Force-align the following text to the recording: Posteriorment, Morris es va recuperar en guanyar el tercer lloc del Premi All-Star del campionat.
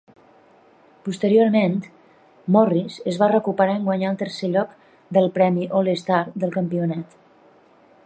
Posteriorment, 1.07 1.75
Morris 2.57 2.97
es 3.13 3.21
va 3.25 3.29
recuperar 3.33 3.77
en 3.81 3.87
guanyar 3.91 4.09
el 4.15 4.19
tercer 4.25 4.53
lloc 4.57 4.75
del 5.19 5.33
Premi 5.39 5.71
All-Star 5.83 6.27
del 6.45 6.61
campionat. 6.61 7.19